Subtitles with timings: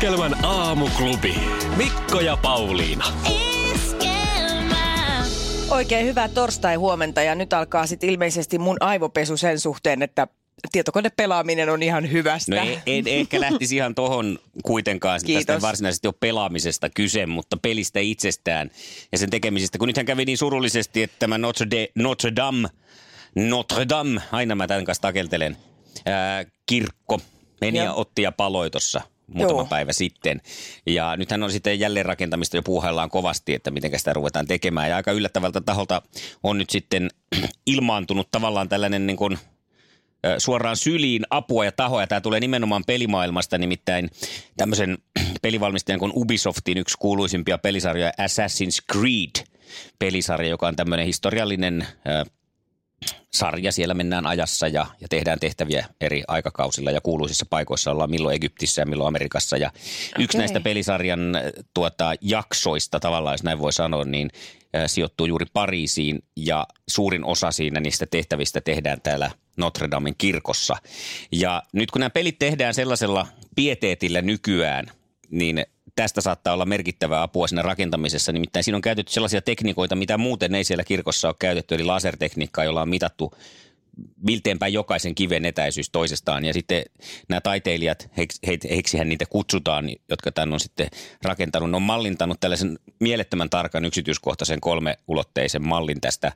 [0.00, 1.34] Iskelmän aamuklubi.
[1.76, 3.04] Mikko ja Pauliina.
[5.70, 10.28] Oikein hyvää torstai-huomenta ja nyt alkaa sitten ilmeisesti mun aivopesu sen suhteen, että
[10.72, 12.56] tietokonepelaaminen on ihan hyvästä.
[12.56, 15.20] No ei, en ehkä lähtisi ihan tohon kuitenkaan.
[15.26, 15.46] Kiitos.
[15.46, 18.70] Tästä varsinaisesti ole pelaamisesta kyse, mutta pelistä itsestään
[19.12, 19.78] ja sen tekemisestä.
[19.78, 22.68] Kun nythän kävi niin surullisesti, että tämä Notre, de, Notre Dame,
[23.34, 25.56] Notre Dame, aina mä tämän kanssa takeltelen,
[26.06, 27.20] ää, kirkko
[27.60, 29.00] meni ja otti ja paloi tuossa
[29.34, 29.66] muutama Joo.
[29.66, 30.40] päivä sitten.
[30.86, 34.90] Ja nythän on sitten jälleenrakentamista jo puuhaillaan kovasti, että miten sitä ruvetaan tekemään.
[34.90, 36.02] Ja aika yllättävältä taholta
[36.42, 37.10] on nyt sitten
[37.66, 39.38] ilmaantunut tavallaan tällainen niin kuin
[40.38, 42.06] suoraan syliin apua ja tahoja.
[42.06, 44.10] Tämä tulee nimenomaan pelimaailmasta, nimittäin
[44.56, 44.98] tämmöisen
[45.42, 49.46] pelivalmistajan kuin Ubisoftin yksi kuuluisimpia pelisarjoja Assassin's Creed
[49.98, 51.86] pelisarja, joka on tämmöinen historiallinen
[53.32, 53.72] sarja.
[53.72, 58.82] Siellä mennään ajassa ja, ja tehdään tehtäviä eri aikakausilla ja kuuluisissa paikoissa ollaan milloin Egyptissä
[58.82, 59.56] ja milloin Amerikassa.
[59.56, 59.70] Ja
[60.18, 60.38] yksi Okei.
[60.38, 61.20] näistä pelisarjan
[61.74, 64.30] tuota, jaksoista tavallaan, jos näin voi sanoa, niin
[64.76, 70.76] äh, sijoittuu juuri Pariisiin ja suurin osa siinä niistä tehtävistä tehdään täällä Notre Damen kirkossa.
[71.32, 73.26] Ja nyt kun nämä pelit tehdään sellaisella
[73.56, 74.86] pieteetillä nykyään,
[75.30, 75.66] niin
[76.00, 78.32] tästä saattaa olla merkittävää apua siinä rakentamisessa.
[78.32, 82.64] Nimittäin siinä on käytetty sellaisia tekniikoita, mitä muuten ei siellä kirkossa ole käytetty, eli lasertekniikkaa,
[82.64, 83.32] jolla on mitattu
[84.16, 86.44] milteenpäin jokaisen kiven etäisyys toisestaan.
[86.44, 86.82] Ja sitten
[87.28, 90.88] nämä taiteilijat, heiksi, he, heiksihän niitä kutsutaan, jotka tämän on sitten
[91.22, 96.32] rakentanut, on mallintanut tällaisen mielettömän tarkan yksityiskohtaisen kolmeulotteisen mallin tästä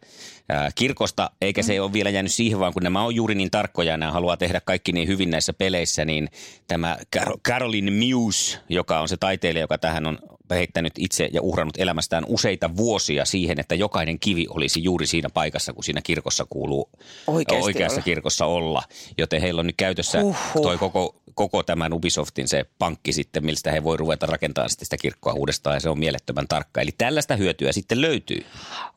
[0.49, 1.31] ää, kirkosta.
[1.41, 4.13] Eikä se ole vielä jäänyt siihen, vaan kun nämä on juuri niin tarkkoja ja nämä
[4.13, 6.29] haluaa tehdä kaikki niin hyvin näissä peleissä, niin
[6.67, 10.19] tämä Car- Caroline Muse, joka on se taiteilija, joka tähän on
[10.51, 15.73] heittänyt itse ja uhrannut elämästään useita vuosia siihen, että jokainen kivi olisi juuri siinä paikassa,
[15.73, 16.91] kun siinä kirkossa kuuluu
[17.27, 18.05] Oikeasti oikeassa olla.
[18.05, 18.83] kirkossa olla.
[19.19, 20.63] Joten heillä on nyt käytössä Huhhuh.
[20.63, 24.97] toi koko, koko tämän Ubisoftin se pankki sitten, mistä he voi ruveta rakentamaan sitten sitä
[24.97, 26.81] kirkkoa uudestaan ja se on mielettömän tarkka.
[26.81, 28.45] Eli tällaista hyötyä sitten löytyy.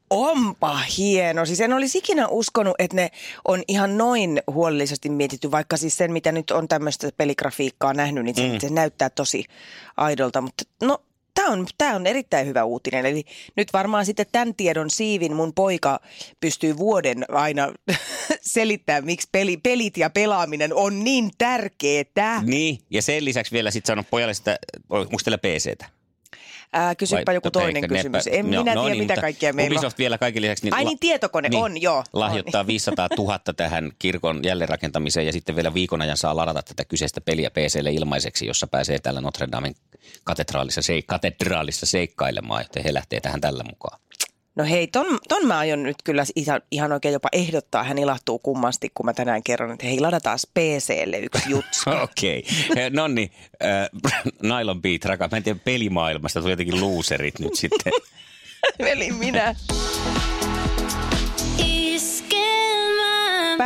[0.10, 1.46] Onpa hieno.
[1.46, 3.12] Siis en olisi ikinä uskonut, että ne
[3.46, 8.36] on ihan noin huolellisesti mietitty, vaikka siis sen, mitä nyt on tämmöistä peligrafiikkaa nähnyt, niin
[8.36, 8.60] se, Mm.
[8.60, 9.46] se näyttää tosi
[9.98, 10.42] aidolta.
[10.42, 11.02] Mutta no,
[11.48, 13.06] tämä on, tää on erittäin hyvä uutinen.
[13.06, 13.24] Eli
[13.56, 16.00] nyt varmaan sitten tämän tiedon siivin mun poika
[16.40, 17.74] pystyy vuoden aina
[18.42, 22.42] selittämään, miksi peli, pelit ja pelaaminen on niin tärkeetä.
[22.46, 24.58] Niin, ja sen lisäksi vielä sitten sanon pojalle sitä,
[24.90, 25.97] onko teillä PCtä?
[26.74, 28.26] Ää, kysypä Vai- joku tota, toinen ehkä kysymys.
[28.26, 29.78] nepä- En no, minä no tiedä, niin, mitä kaikkea meillä on.
[29.78, 30.70] Ubisoft vielä kaiken lisäksi.
[30.72, 32.04] Ai niin, tietokone on, joo.
[32.14, 32.68] Lahjoittaa On.
[32.68, 37.50] 500 000 tähän kirkon jälleenrakentamiseen ja sitten vielä viikon ajan saa ladata tätä kyseistä peliä
[37.52, 39.76] PClle ilmaiseksi, jossa pääsee täällä Notre Damen
[40.24, 44.00] katedraalissa, seik- katedraalissa seikkailemaan, joten he lähtee tähän tällä mukaan.
[44.58, 47.84] No hei, ton, ton mä aion nyt kyllä ihan, ihan oikein jopa ehdottaa.
[47.84, 51.78] Hän ilahtuu kummasti, kun mä tänään kerron, että hei, ladataan PClle yksi juttu.
[52.04, 52.44] Okei.
[52.72, 52.90] Okay.
[52.90, 53.32] No niin,
[53.64, 53.90] äh,
[54.42, 55.32] Nylon Beat, rakas.
[55.32, 57.94] Mä en tiedä pelimaailmasta, tuli jotenkin loserit nyt sitten.
[58.80, 59.56] Eli minä.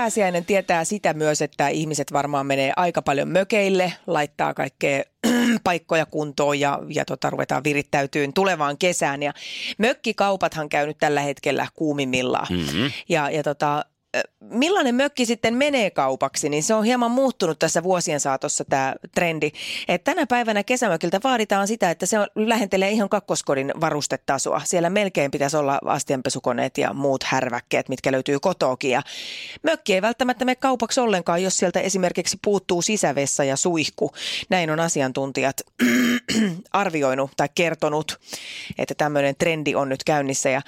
[0.01, 5.03] Pääsiäinen tietää sitä myös, että ihmiset varmaan menee aika paljon mökeille, laittaa kaikkea
[5.63, 9.23] paikkoja kuntoon ja, ja tota, ruvetaan virittäytyyn tulevaan kesään.
[9.23, 9.33] Ja
[9.77, 12.47] mökkikaupathan käy nyt tällä hetkellä kuumimmillaan.
[12.49, 12.91] Mm-hmm.
[13.09, 13.85] Ja, ja tota,
[14.39, 19.51] millainen mökki sitten menee kaupaksi, niin se on hieman muuttunut tässä vuosien saatossa tämä trendi.
[19.87, 24.61] Et tänä päivänä kesämökiltä vaaditaan sitä, että se on, lähentelee ihan kakkoskodin varustetasoa.
[24.65, 28.91] Siellä melkein pitäisi olla astianpesukoneet ja muut härväkkeet, mitkä löytyy kotoakin.
[28.91, 29.01] Ja
[29.63, 34.11] mökki ei välttämättä mene kaupaksi ollenkaan, jos sieltä esimerkiksi puuttuu sisävessa ja suihku.
[34.49, 35.61] Näin on asiantuntijat
[36.73, 38.19] arvioinut tai kertonut,
[38.77, 40.49] että tämmöinen trendi on nyt käynnissä.
[40.49, 40.61] Ja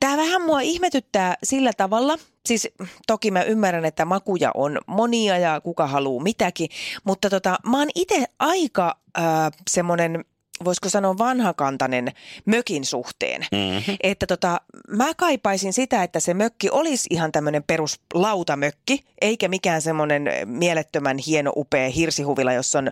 [0.00, 2.68] tämä vähän mua ihmetyttää sillä tavalla, siis
[3.06, 6.68] toki mä ymmärrän, että makuja on monia ja kuka haluaa mitäkin,
[7.04, 9.24] mutta tota, mä oon itse aika äh,
[9.70, 10.24] semmoinen
[10.64, 12.12] voisiko sanoa vanhakantainen
[12.44, 13.46] mökin suhteen.
[13.52, 13.96] Mm-hmm.
[14.02, 19.82] Että tota, mä kaipaisin sitä, että se mökki olisi ihan tämmöinen perus lautamökki, eikä mikään
[19.82, 22.90] semmoinen mielettömän hieno upea hirsihuvila, jossa on ö,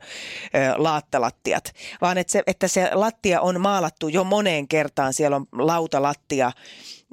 [0.76, 6.52] laattalattiat, vaan että se, että se lattia on maalattu jo moneen kertaan, siellä on lautalattia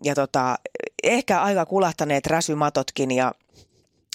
[0.04, 0.56] ja tota,
[1.04, 3.34] ehkä aika kulahtaneet räsymatotkin ja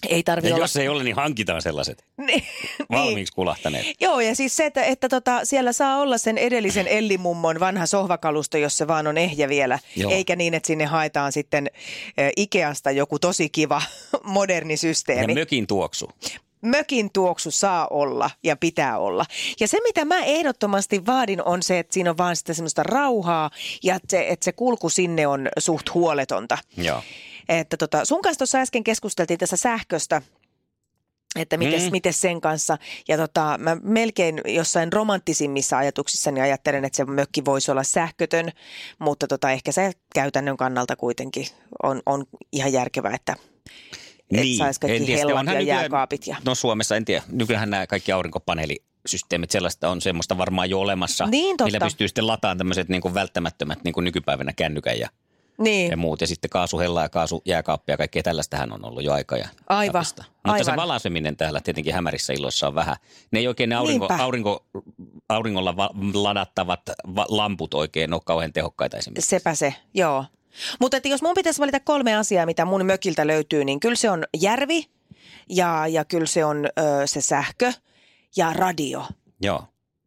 [0.09, 0.65] Ei tarvi Ja olla...
[0.65, 2.43] jos ei ole, niin hankitaan sellaiset Niin,
[2.91, 3.87] valmiiksi kulahtaneet.
[4.01, 8.59] Joo, ja siis se, että, että tota, siellä saa olla sen edellisen Ellimummon vanha sohvakalusto,
[8.59, 9.79] jos se vaan on ehjä vielä.
[9.97, 10.13] Joo.
[10.13, 11.71] Eikä niin, että sinne haetaan sitten
[12.21, 13.83] äh, Ikeasta joku tosi kiva
[14.25, 15.35] moderni Ja systeemi.
[15.35, 16.11] mökin tuoksu.
[16.63, 19.25] mökin tuoksu saa olla ja pitää olla.
[19.61, 23.51] Ja se, mitä mä ehdottomasti vaadin, on se, että siinä on vaan sitä semmoista rauhaa
[23.83, 26.59] ja että se, että se kulku sinne on suht huoletonta.
[26.77, 27.03] Joo.
[27.49, 30.23] Että tota, sun kanssa tuossa äsken keskusteltiin tässä sähköstä,
[31.37, 31.99] että miten Mm.
[32.05, 32.11] mm.
[32.11, 32.79] sen kanssa.
[33.09, 38.53] Ja tota, mä melkein jossain romanttisimmissa ajatuksissani ajattelen, että se mökki voisi olla sähkötön,
[38.99, 41.47] mutta tota, ehkä se käytännön kannalta kuitenkin
[41.83, 43.37] on, on ihan järkevää, että
[44.33, 44.59] niin.
[44.59, 46.27] saisi en kaikki tiedä, hellat ja jääkaapit.
[46.27, 46.37] Ja...
[46.45, 47.23] No Suomessa en tiedä.
[47.33, 51.27] Nykyään nämä kaikki aurinkopaneelisysteemit, sellaista on semmoista varmaan jo olemassa.
[51.27, 51.65] Niin, totta.
[51.65, 55.09] Millä pystyy sitten lataamaan tämmöiset niin kuin välttämättömät niin kuin nykypäivänä kännykän ja,
[55.59, 55.91] Niin.
[55.91, 56.21] ja muut.
[56.21, 60.05] Ja sitten kaasuhella ja kaasujääkaappi ja kaikkea tällaistähän on ollut jo aika ja Aivan.
[60.47, 60.77] Mutta se aivan.
[60.77, 62.97] valaiseminen täällä tietenkin hämärissä illoissa on vähän.
[63.31, 64.25] Ne ei oikein ne aurinko, Niinpä.
[64.25, 64.67] aurinko,
[65.29, 66.81] auringolla va, ladattavat
[67.17, 69.29] va, lamput oikein ole kauhean tehokkaita esimerkiksi.
[69.29, 70.25] Sepä se, joo.
[70.81, 74.11] Mutta että jos mun pitäisi valita kolme asiaa, mitä mun mökiltä löytyy, niin kyllä se
[74.11, 74.87] on järvi
[75.49, 77.73] ja, ja kyllä se on ö, se sähkö
[78.37, 79.07] ja radio.
[79.41, 79.65] Joo.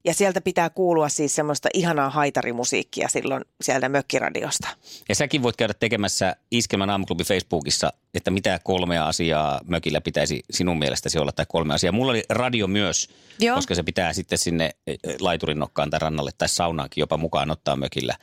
[0.07, 4.67] Ja sieltä pitää kuulua siis semmoista ihanaa haitarimusiikkia silloin sieltä mökkiradiosta.
[5.09, 10.79] Ja säkin voit käydä tekemässä Iskelmän aamuklubi Facebookissa, että mitä kolmea asiaa mökillä pitäisi sinun
[10.79, 11.91] mielestäsi olla tai kolme asiaa.
[11.91, 13.09] Mulla oli radio myös,
[13.39, 13.55] Joo.
[13.55, 17.75] koska se pitää sitten sinne eh, laiturin nokkaan tai rannalle tai saunaankin jopa mukaan ottaa
[17.75, 18.15] mökillä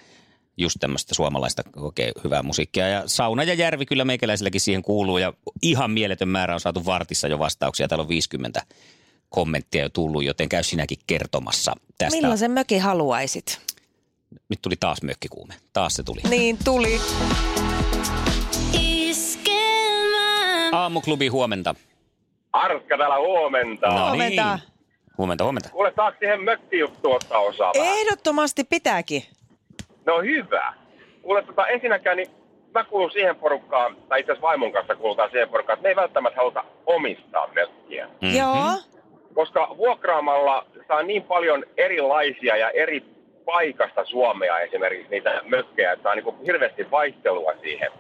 [0.57, 2.89] just tämmöistä suomalaista oikein hyvää musiikkia.
[2.89, 5.33] Ja sauna ja järvi kyllä meikäläisilläkin siihen kuuluu ja
[5.63, 7.89] ihan mieletön määrä on saatu vartissa jo vastauksia.
[7.89, 8.63] Täällä on 50
[9.35, 12.17] kommenttia jo tullut, joten käy sinäkin kertomassa tästä.
[12.21, 13.61] Millaisen mökin haluaisit?
[14.49, 15.55] Nyt tuli taas mökkikuume.
[15.73, 16.21] Taas se tuli.
[16.31, 17.01] Niin tuli.
[20.73, 21.75] Aamuklubi huomenta.
[22.53, 23.89] Arska täällä huomenta.
[23.89, 24.57] No Huomenta.
[24.57, 24.69] niin.
[25.19, 25.69] Huomenta, huomenta.
[25.69, 27.93] Kuule, saako siihen mökkijuttuun ottaa osaa vähän?
[27.99, 29.23] Ehdottomasti pitääkin.
[30.07, 30.75] No hyvä.
[31.23, 32.31] Kuule, tota, ensinnäkään niin
[32.75, 35.97] mä kuulun siihen porukkaan, tai itse asiassa vaimon kanssa kuulutaan siihen porukkaan, että me ei
[35.97, 38.09] välttämättä haluta omistaa mökkiä.
[38.23, 38.37] Mhm.
[38.37, 38.79] Joo.
[39.35, 43.05] Koska vuokraamalla saa niin paljon erilaisia ja eri
[43.45, 47.91] paikasta Suomea esimerkiksi niitä mökkejä, että saa niin kuin hirveästi vaihtelua siihen.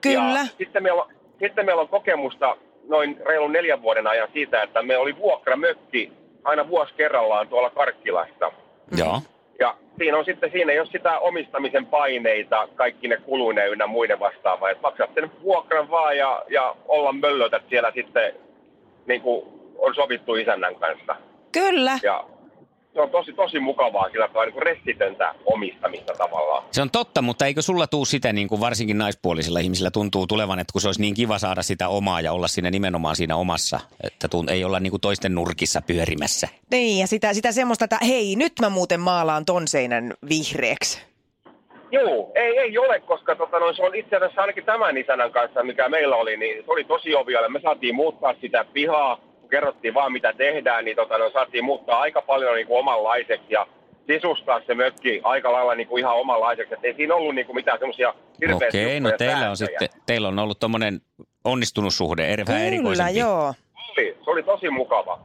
[0.00, 0.38] Kyllä.
[0.38, 2.56] Ja sitten meillä, on, sitten meillä on kokemusta
[2.88, 6.12] noin reilun neljän vuoden ajan siitä, että me oli vuokramökki
[6.44, 8.52] aina vuosi kerrallaan tuolla Karkkilassa.
[8.98, 9.20] Joo.
[9.60, 14.20] Ja siinä on sitten, siinä ei ole sitä omistamisen paineita, kaikki ne kuluineen ynnä muiden
[14.20, 14.70] vastaavaa.
[14.70, 18.34] Että maksat sen vuokran vaan ja, ja olla möllötät siellä sitten
[19.06, 21.16] niin kuin on sovittu isännän kanssa.
[21.52, 21.98] Kyllä.
[22.02, 22.24] Ja
[22.94, 26.64] se on tosi, tosi mukavaa sillä tavalla niin kuin ressitöntä omistamista tavallaan.
[26.70, 30.58] Se on totta, mutta eikö sulla tuu sitä, niin kuin varsinkin naispuolisilla ihmisillä tuntuu tulevan,
[30.58, 33.80] että kun se olisi niin kiva saada sitä omaa ja olla siinä nimenomaan siinä omassa,
[34.02, 36.48] että tunt, ei olla niin kuin toisten nurkissa pyörimässä.
[36.70, 41.08] Niin, ja sitä, sitä semmoista, että hei, nyt mä muuten maalaan ton seinän vihreäksi.
[41.90, 45.64] Joo, ei, ei ole, koska tota, no, se on itse asiassa ainakin tämän isännän kanssa,
[45.64, 47.48] mikä meillä oli, niin se oli tosi ovialle.
[47.48, 52.00] Me saatiin muuttaa sitä pihaa, kun kerrottiin vaan mitä tehdään, niin tota, no, saatiin muuttaa
[52.00, 53.66] aika paljon niin kuin omanlaiseksi ja
[54.06, 56.74] sisustaa se mökki aika lailla niin kuin ihan omanlaiseksi.
[56.74, 60.28] Et ei siinä ollut niin kuin mitään semmoisia hirveästi Okei, no teillä on sitten, teillä
[60.28, 61.00] on ollut tommonen
[61.44, 63.18] onnistunut suhde, eri, vähän Kyllä, erikoisempi.
[63.18, 63.54] joo.
[63.96, 65.20] oli, se oli tosi mukava.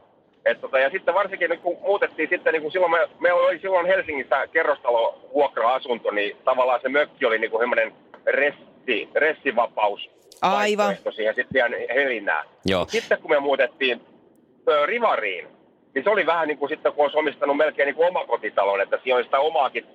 [0.46, 3.60] Et tota, ja sitten varsinkin nyt kun muutettiin sitten, niin kun silloin me, me oli
[3.60, 7.94] silloin Helsingissä kerrostalo vuokra-asunto, niin tavallaan se mökki oli niin kuin semmoinen
[8.26, 10.10] ressi, ressivapaus.
[10.42, 10.96] Aivan.
[11.16, 12.44] siihen sitten ihan helinää.
[12.66, 12.86] Joo.
[12.90, 14.02] Sitten kun me muutettiin
[14.68, 15.48] ö, Rivariin,
[15.96, 19.00] niin se oli vähän niin kuin sitten kun olisi omistanut melkein niin kuin omakotitalon, että
[19.04, 19.86] siinä oli sitä omaakin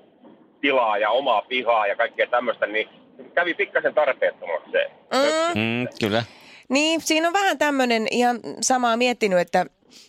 [0.60, 2.88] tilaa ja omaa pihaa ja kaikkea tämmöistä, niin
[3.34, 4.90] kävi pikkasen tarpeettomaksi se.
[5.12, 5.60] Mm.
[5.60, 6.22] Mm, kyllä.
[6.68, 9.66] Niin, siinä on vähän tämmöinen ihan samaa miettinyt, että,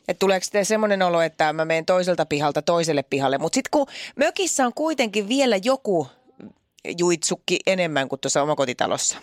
[0.07, 3.37] että tuleeko sitten semmoinen olo, että mä menen toiselta pihalta toiselle pihalle.
[3.37, 6.07] Mutta sitten kun mökissä on kuitenkin vielä joku
[6.99, 9.19] juitsukki enemmän kuin tuossa omakotitalossa.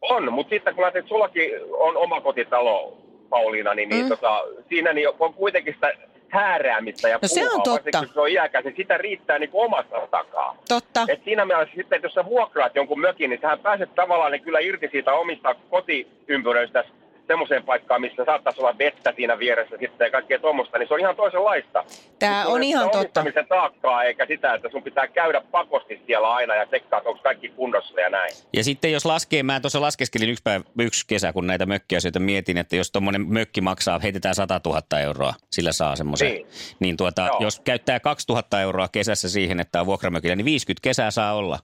[0.00, 2.98] On, mutta sitten kun että sullakin on oma kotitalo,
[3.32, 4.08] Pauliina, niin, niin Mm.
[4.08, 5.92] tota, siinä niin on kuitenkin sitä
[6.28, 7.98] hääräämistä ja No se on puuhaa, totta.
[7.98, 10.56] kun se on iäkäs, niin sitä riittää niin omasta takaa.
[10.68, 11.04] Totta.
[11.08, 14.42] Et siinä mielessä sitten, että jos sä vuokraat jonkun mökin, niin sähän pääset tavallaan niin
[14.42, 16.84] kyllä irti siitä omista kotiympyröistä
[17.26, 21.00] semmoiseen paikkaan, missä saattaisi olla vettä siinä vieressä sitten ja kaikkea tuommoista, niin se on
[21.00, 21.84] ihan toisenlaista.
[22.18, 23.24] Tää Sulla on ei ihan totta.
[23.48, 27.48] taakkaa, eikä sitä, että sun pitää käydä pakosti siellä aina ja tsekkaa, että onko kaikki
[27.48, 28.32] kunnossa ja näin.
[28.52, 32.58] Ja sitten jos laskee, mä tuossa laskeskelin yksi, päivä, yksi kesä, kun näitä mökkiasioita mietin,
[32.58, 36.28] että jos tuommoinen mökki maksaa, heitetään 100 000 euroa, sillä saa semmoisen.
[36.28, 36.46] Niin.
[36.80, 37.38] Niin tuota, Joo.
[37.40, 41.58] jos käyttää 2000 euroa kesässä siihen, että on vuokramökillä, niin 50 kesää saa olla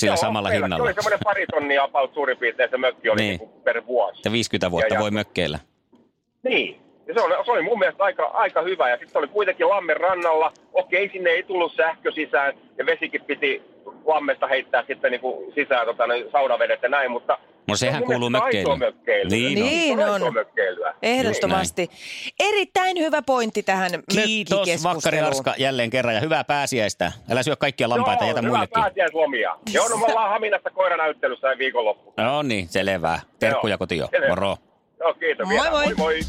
[0.00, 0.84] sillä Joo, samalla meillä hinnalla.
[0.84, 3.38] oli semmoinen pari tonnia about suurin piirtein se mökki oli Niin.
[3.40, 3.50] niin.
[3.64, 4.18] Per vuosi.
[4.18, 5.58] Että 50 vuotta Ja- ja- voi mökkeillä.
[6.42, 6.80] Niin.
[7.06, 8.88] Ja se oli, se oli mun mielestä aika, aika hyvä.
[8.90, 10.52] Ja sitten oli kuitenkin lammen rannalla.
[10.72, 12.54] Okei, sinne ei tullut sähkö sisään.
[12.78, 13.62] Ja vesikin piti
[14.04, 17.10] lammesta heittää sitten niin kuin sisään tota, niin saunavedet ja näin.
[17.10, 17.38] Mutta
[17.70, 18.94] No sehän se on mun kuuluu mökkeilyyn.
[19.30, 19.64] Niin on.
[19.64, 20.22] Niin on.
[20.22, 20.34] on.
[21.02, 21.90] Ehdottomasti.
[22.40, 25.20] Erittäin hyvä pointti tähän Kiitos Vakkari.
[25.20, 27.12] Arska jälleen kerran ja hyvää pääsiäistä.
[27.30, 28.82] Älä syö kaikkia lampaita, jätä hyvää muillekin.
[28.82, 29.56] pääsiäislomia.
[29.72, 32.14] Joo, no me ollaan Haminassa koiranäyttelyssä viikonloppu.
[32.16, 33.20] No niin, selvää.
[33.38, 34.04] Terkkuja kotiin.
[34.10, 34.28] Selvä.
[34.28, 34.56] Moro.
[35.00, 35.70] Joo, kiitos Moi moi.
[35.70, 36.20] moi, moi.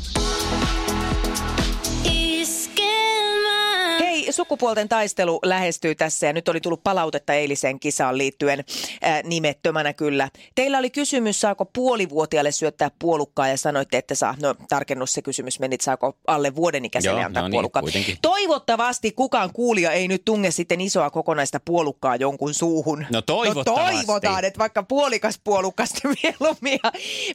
[4.32, 8.64] Sukupuolten taistelu lähestyy tässä ja nyt oli tullut palautetta eiliseen kisaan liittyen
[9.02, 10.30] ää, nimettömänä kyllä.
[10.56, 14.36] Teillä oli kysymys, saako puolivuotiaalle syöttää puolukkaa ja sanoitte, että saa.
[14.42, 17.82] No tarkennus se kysymys meni, että saako alle vuoden ikäiselle Joo, antaa no niin, puolukkaa.
[17.82, 18.18] kuitenkin.
[18.22, 23.06] Toivottavasti kukaan kuulija ei nyt tunge sitten isoa kokonaista puolukkaa jonkun suuhun.
[23.12, 23.92] No toivottavasti.
[23.92, 26.80] No toivotaan, että vaikka puolikas puolukasta mieluummin.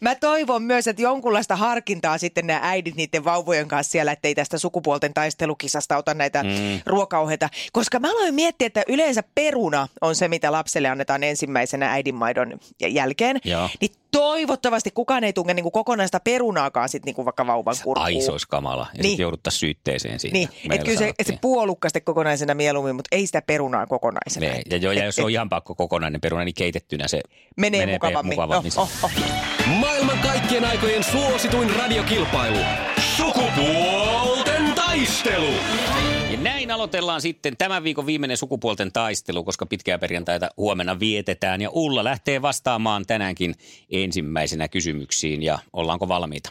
[0.00, 4.58] Mä toivon myös, että jonkunlaista harkintaa sitten nämä äidit niiden vauvojen kanssa siellä, ettei tästä
[4.58, 6.50] sukupuolten taistelukisasta ota näitä mm.
[6.86, 7.48] Ruokauheita.
[7.72, 13.40] Koska mä aloin miettiä, että yleensä peruna on se, mitä lapselle annetaan ensimmäisenä äidinmaidon jälkeen.
[13.44, 13.68] Joo.
[13.80, 18.06] Niin toivottavasti kukaan ei tunge niin perunaakaan perunaakaan sitten niin vaikka vauvan kurkkuun.
[18.06, 18.86] Ai se olisi kamala.
[18.94, 19.10] Ja Niin.
[19.10, 20.32] sitten jouduttaisiin syytteeseen siitä.
[20.38, 24.46] Niin, että kyllä se, et se puolukka sitten kokonaisena mieluummin, mutta ei sitä perunaa kokonaisena.
[24.46, 27.20] Ne, ja, joo, ja jos se on ihan pakko kokonainen peruna, niin keitettynä se
[27.56, 28.34] Menee, menee mukavammin.
[28.34, 28.72] mukavammin.
[28.76, 29.66] Oh, oh, oh.
[29.66, 32.58] Maailman kaikkien aikojen suosituin radiokilpailu.
[33.16, 35.46] Sukupuolten taistelu.
[36.66, 41.60] Näin aloitellaan sitten tämän viikon viimeinen sukupuolten taistelu, koska pitkää perjantaita huomenna vietetään.
[41.60, 43.54] Ja Ulla lähtee vastaamaan tänäänkin
[43.90, 45.42] ensimmäisenä kysymyksiin.
[45.42, 46.50] Ja ollaanko valmiita?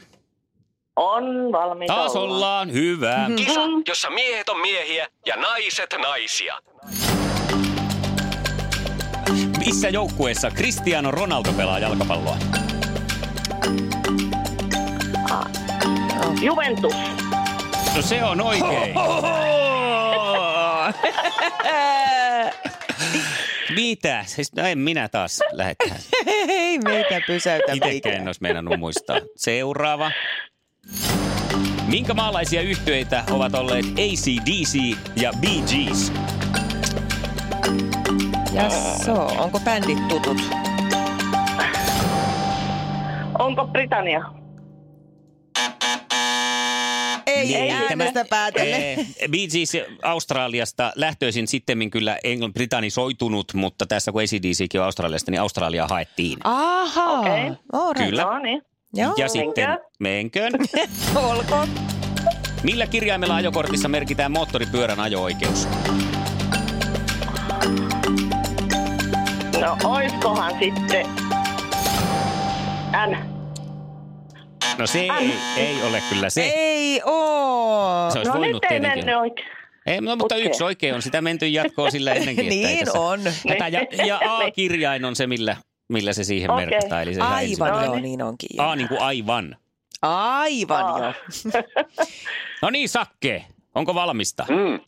[0.95, 2.36] On valmiita Taas ollaan.
[2.36, 2.74] ollaan.
[2.74, 3.29] Hyvä.
[3.36, 6.55] Kisa, jossa miehet on miehiä ja naiset naisia.
[9.65, 12.38] Missä joukkueessa Cristiano Ronaldo pelaa jalkapalloa?
[16.41, 16.95] Juventus.
[17.95, 18.95] No se on oikein.
[23.75, 24.23] Mitä?
[24.27, 25.99] Siis, no en minä taas lähde tähän.
[26.49, 29.17] Ei meitä pysäytä Itsekään en olisi meinannut muistaa.
[29.35, 30.11] Seuraava.
[31.87, 36.11] Minkä maalaisia yhtyeitä ovat olleet ACDC ja Bee Gees?
[38.53, 40.37] Jasso, onko bändit tutut?
[43.39, 44.21] Onko Britannia?
[47.35, 48.93] Ei, ei Niin, äänestä päätelle.
[48.93, 49.71] Eh, Bee Gees
[50.03, 56.39] Australiasta lähtöisin sittemmin kyllä Englann britanisoitunut, mutta tässä kun ACDCkin on Australiasta, niin Australia haettiin.
[56.43, 57.51] Aha, Okei.
[57.73, 58.09] alright.
[58.09, 58.23] Kyllä.
[58.23, 58.61] No niin.
[58.93, 60.53] Joo, Ja sitten menköön.
[61.29, 61.67] olkoon.
[62.63, 65.67] Millä kirjaimella ajokortissa merkitään moottoripyörän ajo-oikeus?
[69.61, 71.05] No oiskohan sitten
[73.07, 73.34] N.
[74.77, 76.41] No se ei, ei ole kyllä se.
[76.55, 78.12] Ei oo.
[78.12, 79.05] Se olisi No voinut nyt ei tietenkin.
[79.05, 79.48] mennyt oikein.
[79.86, 80.48] Ei, no, mutta Putkeen.
[80.48, 81.01] yksi oikein on.
[81.01, 82.50] Sitä menty jatkoon sillä ennenkin.
[82.50, 83.20] Niin tässä- on.
[83.48, 85.58] Tätä, ja, ja A-kirjain on se, millä,
[85.89, 86.65] millä se siihen Okei.
[86.65, 87.01] merkataan.
[87.03, 88.50] Eli se Aivan joo, niin onkin.
[88.53, 88.67] joo.
[88.67, 89.55] A niin kuin aivan.
[90.01, 91.00] Aivan Aa.
[91.00, 91.13] joo.
[92.62, 94.46] No niin, Sakke, onko valmista?
[94.50, 94.79] Mm.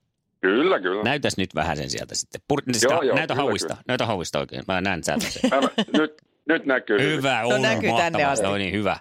[0.41, 1.03] Kyllä, kyllä.
[1.03, 2.41] Näytäs nyt vähän sen sieltä sitten.
[2.47, 3.67] Pur, sitä, Joo, joo, näytä kyllä, hauista.
[3.67, 3.81] kyllä.
[3.87, 4.63] Näytä hauista oikein.
[4.67, 5.49] Mä näen sieltä sen.
[5.49, 5.59] Mä,
[5.99, 6.13] nyt,
[6.47, 6.99] nyt näkyy.
[6.99, 8.31] Hyvä, No on näkyy tänne mahtavaa.
[8.31, 8.45] asti.
[8.45, 8.97] No niin, hyvä.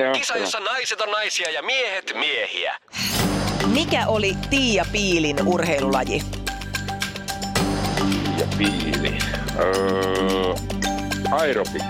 [0.00, 2.76] Joo, Kisa, jossa naiset on naisia ja miehet miehiä.
[3.72, 6.22] Mikä oli Tiia Piilin urheilulaji?
[8.38, 9.18] Ja piili.
[9.58, 10.54] Öö,
[11.30, 11.82] aerobik.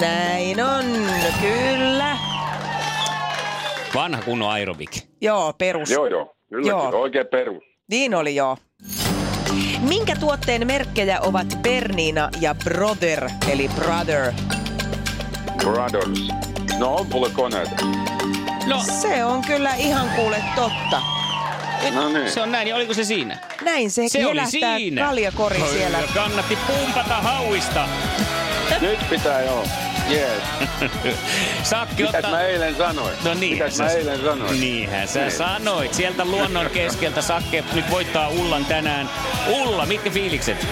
[0.00, 0.84] Näin on,
[1.40, 2.16] kyllä.
[3.94, 4.90] Vanha kunnon aerobik.
[5.20, 5.90] Joo, perus.
[5.90, 6.34] Joo, joo.
[6.48, 6.84] Kyllä, Joo.
[6.86, 6.98] kyllä.
[6.98, 7.62] Oikein perus.
[7.90, 8.56] Niin oli joo.
[9.80, 14.32] Minkä tuotteen merkkejä ovat Bernina ja Brother, eli Brother?
[15.56, 16.28] Brothers.
[16.84, 17.68] No, ompulekoneet.
[18.66, 21.00] No, Se on kyllä ihan kuule totta.
[21.94, 22.30] No niin.
[22.30, 22.68] se on näin.
[22.68, 23.38] Ja oliko se siinä?
[23.62, 25.04] Näin se, Se oli siinä.
[25.04, 25.98] kaljakori Oi, siellä.
[26.14, 27.88] Kannatti pumpata hauista.
[28.80, 29.64] Nyt pitää joo.
[30.10, 30.42] Yes.
[31.62, 32.30] Sakki Mitäs ottaa...
[32.30, 33.14] mä eilen sanoin?
[33.24, 33.52] No niin.
[33.52, 34.60] Mitäs mä eilen sanoin?
[34.60, 35.32] Niinhän sä Niin.
[35.32, 35.94] sanoit.
[35.94, 39.10] Sieltä luonnon keskeltä Sakke nyt voittaa Ullan tänään.
[39.48, 40.66] Ulla, mitkä fiilikset?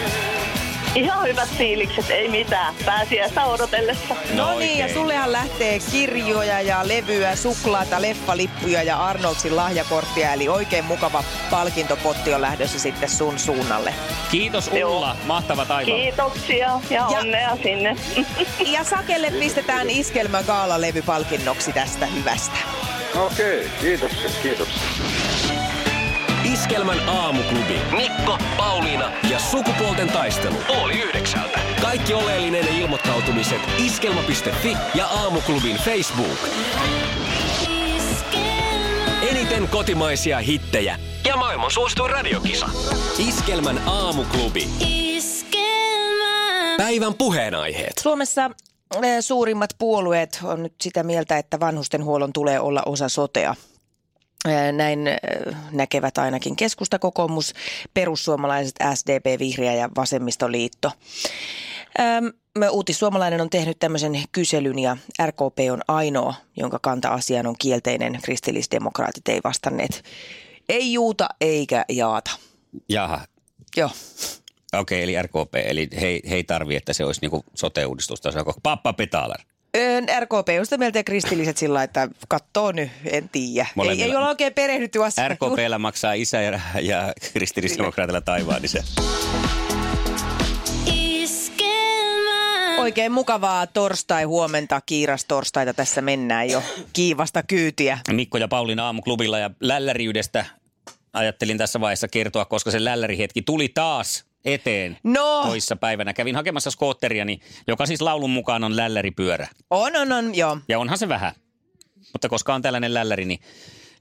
[0.94, 2.74] Ihan hyvät fiilikset, ei mitään.
[2.84, 4.16] Pääsiäistä odotellessa.
[4.34, 10.32] No niin, ja sullehan lähtee kirjoja ja levyä, suklaata, leffalippuja ja Arnoldsin lahjakorttia.
[10.32, 13.94] Eli oikein mukava palkintopotti on lähdössä sitten sun suunnalle.
[14.30, 14.96] Kiitos Joo.
[14.96, 15.94] Ulla, mahtava taival.
[15.94, 17.96] Kiitoksia ja Ja- onnea sinne.
[18.72, 22.58] Ja Sakelle pistetään Iskelmän gaalalevy palkinnoksi tästä hyvästä.
[23.16, 24.82] Okei, kiitoksia, kiitoksia.
[26.62, 27.80] Iskelmän aamuklubi.
[27.96, 30.54] Mikko, Pauliina ja sukupuolten taistelu.
[30.82, 31.60] Oli yhdeksältä.
[31.80, 36.38] Kaikki oleellinen ilmoittautumiset iskelma.fi ja aamuklubin Facebook.
[39.30, 42.68] Eniten kotimaisia hittejä ja maailman suosituin radiokisa.
[43.18, 44.68] Iskelmän aamuklubi.
[46.76, 47.98] Päivän puheenaiheet.
[48.00, 48.50] Suomessa
[49.02, 53.54] eh, suurimmat puolueet on nyt sitä mieltä, että vanhustenhuollon tulee olla osa sotea.
[54.72, 54.98] Näin
[55.70, 57.54] näkevät ainakin keskusta, kokoomus,
[57.94, 60.92] perussuomalaiset, SDP, Vihreä ja Vasemmistoliitto.
[62.70, 64.96] Uutissuomalainen on tehnyt tämmöisen kyselyn ja
[65.26, 68.18] RKP on ainoa, jonka kanta asiaan on kielteinen.
[68.22, 70.04] Kristillisdemokraatit ei vastanneet.
[70.68, 72.30] Ei juuta eikä jaata.
[72.88, 73.20] Jaha,
[73.76, 73.90] Joo.
[74.72, 78.54] okei, eli RKP, eli he, he ei tarvi, että se olisi niinku sote-uudistusta, se on
[78.62, 79.40] pappa petalar.
[80.20, 83.66] RKP on sitä mieltä ja kristilliset sillä että kattoo nyt, en tiedä.
[83.90, 85.30] Ei, ei ole oikein perehdytty asiaan.
[85.30, 88.82] RKPllä maksaa isä ja, ja kristillisdemokraatilla taivaan, niin se
[92.78, 96.62] Oikein mukavaa torstai-huomenta, kiiras torstaita tässä mennään jo
[96.92, 97.98] kiivasta kyytiä.
[98.12, 100.44] Mikko ja Paulin aamuklubilla ja lälläriydestä
[101.12, 105.42] ajattelin tässä vaiheessa kertoa, koska se lällärihetki tuli taas eteen No.
[105.46, 106.12] toissa päivänä.
[106.12, 109.48] Kävin hakemassa skootteriani, joka siis laulun mukaan on lälläripyörä.
[109.70, 110.58] On, on, on, joo.
[110.68, 111.32] Ja onhan se vähän.
[112.12, 113.40] Mutta koska on tällainen lälläri, niin,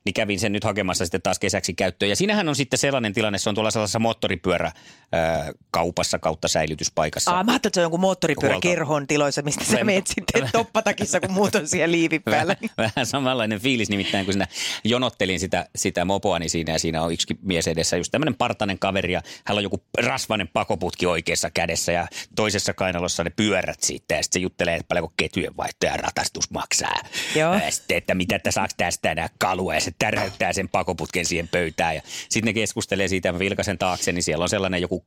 [0.06, 2.10] niin kävin sen nyt hakemassa sitten taas kesäksi käyttöön.
[2.10, 4.72] Ja siinähän on sitten sellainen tilanne, se on tuolla sellaisessa moottoripyörä
[5.12, 7.32] ää, kaupassa kautta säilytyspaikassa.
[7.32, 8.68] Aa, mä ajattelin, että se on joku moottoripyörä Huolto.
[8.68, 12.56] kerhon tiloissa, mistä sä meet sitten toppatakissa, kun muut on siellä liivin päällä.
[12.62, 14.48] Vähän, vähän samanlainen fiilis nimittäin, kun siinä
[14.84, 19.14] jonottelin sitä, sitä mopoani siinä ja siinä on yksi mies edessä, just tämmöinen partainen kaveri
[19.14, 24.24] ja hänellä on joku rasvainen pakoputki oikeassa kädessä ja toisessa kainalossa ne pyörät siitä ja
[24.24, 27.02] sitten se juttelee, että paljonko ketjujen vaihto ja ratastus maksaa.
[27.36, 27.54] Joo.
[27.54, 31.48] Ja sitten, että mitä että saako tästä enää kalua ja se täräyttää sen pakoputken siihen
[31.48, 35.06] pöytään ja sitten ne keskustelee siitä mä vilkasen taakse, niin siellä on sellainen joku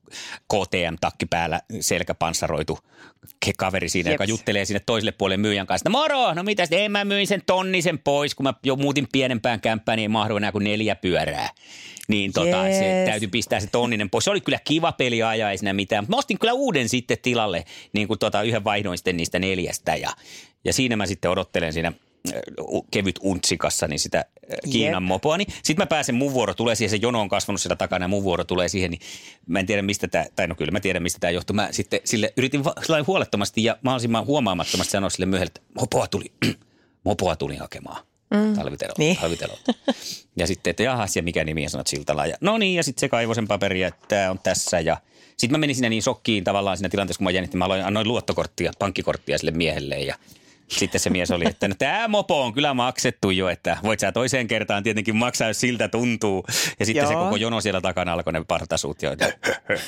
[0.55, 2.79] KTM-takki päällä selkäpanssaroitu
[3.59, 4.31] kaveri siinä, joka Jeps.
[4.31, 5.89] juttelee sinne toiselle puolelle myyjän kanssa.
[5.89, 9.61] No moro, no mitäs, en mä myin sen tonnisen pois, kun mä jo muutin pienempään
[9.61, 11.51] kämppään, niin ei mahdu enää kuin neljä pyörää.
[12.09, 13.09] Niin tota, se Jees.
[13.09, 14.25] täytyy pistää se tonninen pois.
[14.25, 16.07] Se oli kyllä kiva peli ajaa, ei siinä mitään.
[16.09, 19.97] Mä ostin kyllä uuden sitten tilalle, niin kuin tota, yhden vaihdoin sitten niistä neljästä.
[19.97, 20.11] Ja,
[20.65, 21.93] ja siinä mä sitten odottelen siinä
[22.91, 24.25] kevyt untsikassa niin sitä
[24.73, 25.09] Kiinan Jep.
[25.09, 25.45] mopoani.
[25.63, 28.23] Sitten mä pääsen, mun vuoro tulee siihen, se jono on kasvanut siellä takana ja mun
[28.25, 29.01] vuoro tulee siihen, niin
[29.47, 31.55] mä en tiedä mistä tämä, tai no kyllä mä tiedän mistä tämä johtuu.
[31.55, 32.75] Mä sitten sille yritin va-
[33.07, 36.33] huolettomasti ja mahdollisimman huomaamattomasti sanoa sille myöhemmin, että mopoa tuli,
[37.05, 38.05] mopoa tuli hakemaan.
[38.31, 38.55] Mm.
[38.55, 39.17] Talvitelolta, Niin.
[39.17, 39.73] talvitelolta.
[40.37, 42.27] Ja sitten, että jahas, ja mikä nimi ja sanot Siltala.
[42.27, 44.81] Ja, no niin, ja sitten se kaivoi sen paperia, että tämä on tässä.
[44.81, 44.97] Ja
[45.37, 47.59] sitten mä menin siinä niin sokkiin tavallaan siinä tilanteessa, kun mä jännitin.
[47.59, 50.15] Mä aloin, annoin luottokorttia, pankkikorttia sille miehelle ja
[50.69, 54.13] sitten se mies oli, että no tämä mopo on kyllä maksettu jo, että voit sä
[54.13, 56.45] toiseen kertaan tietenkin maksaa, jos siltä tuntuu.
[56.81, 57.25] Ja sitten se Joo.
[57.25, 59.11] koko jono siellä takana alkoi ne partasut jo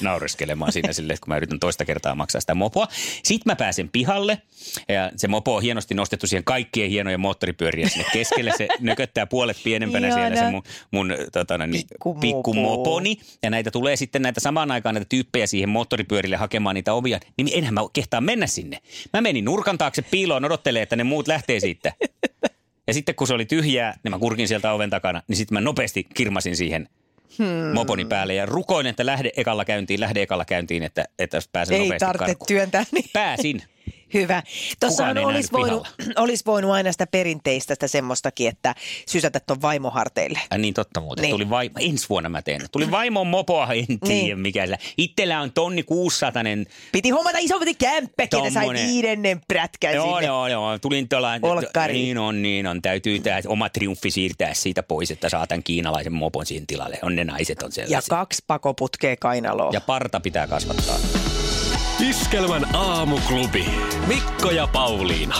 [0.00, 2.88] naureskelemaan siinä sille, kun mä yritän toista kertaa maksaa sitä mopoa.
[3.22, 4.42] Sitten mä pääsen pihalle
[4.88, 8.52] ja se mopo on hienosti nostettu siihen kaikkien hienojen moottoripyörien sinne keskelle.
[8.58, 12.20] Se nököttää puolet pienempänä siellä se mun, mun tota, noin, niin, Pikkumopo.
[12.20, 13.16] pikkumoponi.
[13.42, 17.20] Ja näitä tulee sitten näitä samaan aikaan näitä tyyppejä siihen moottoripyörille hakemaan niitä ovia.
[17.36, 18.78] Niin enhän mä kehtaa mennä sinne.
[19.12, 21.92] Mä menin nurkan taakse piiloon odottelee, että ne muut lähtee siitä.
[22.86, 25.60] Ja sitten kun se oli tyhjää, niin mä kurkin sieltä oven takana, niin sitten mä
[25.60, 26.88] nopeasti kirmasin siihen
[27.38, 27.74] hmm.
[27.74, 31.80] moponi päälle ja rukoin, että lähde ekalla käyntiin, lähde ekalla käyntiin, että, että pääsen Ei
[31.80, 32.46] nopeasti tarvitse karkuun.
[32.46, 32.84] työntää.
[32.92, 33.10] Niin.
[33.12, 33.62] Pääsin.
[34.14, 34.42] Hyvä.
[34.80, 38.74] Tuossahan olisi voinut, olisi voinut aina sitä perinteistä sitä semmoistakin, että
[39.08, 40.38] sysätä tuon vaimoharteille.
[40.52, 41.22] Äh, niin totta muuten.
[41.22, 41.26] Niin.
[41.28, 41.34] Niin.
[41.34, 42.60] Tuli vaimo, ensi vuonna mä teen.
[42.72, 44.24] Tuli vaimon mopoa, en tiedä Niin.
[44.24, 44.38] niin.
[44.40, 44.78] mikä sillä.
[44.98, 46.42] Itsellä on tonni 600
[46.92, 50.26] Piti hommata isompi kämppäkin, että sai viidennen prätkän Joo, sinne.
[50.26, 50.78] joo, joo.
[50.78, 52.02] Tulin tuolla, Olkkariin.
[52.04, 52.82] niin on, niin on.
[52.82, 56.98] Täytyy tämä oma triumfi siirtää siitä pois, että saa tämän kiinalaisen mopon siihen tilalle.
[57.02, 58.08] On ne naiset on Ja sellaisia.
[58.08, 59.70] kaksi pakoputkea kainaloa.
[59.72, 60.98] ja parta pitää kasvattaa.
[62.08, 63.64] Iskelmän aamuklubi.
[64.06, 65.36] Mikko ja Pauliina.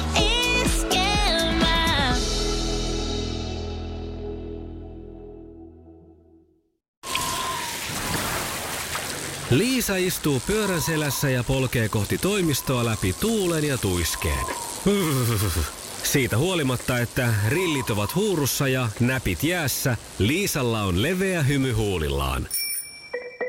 [9.51, 14.47] Liisa istuu pyörän selässä ja polkee kohti toimistoa läpi tuulen ja tuiskeen.
[16.03, 22.49] Siitä huolimatta, että rillit ovat huurussa ja näpit jäässä, Liisalla on leveä hymy huulillaan.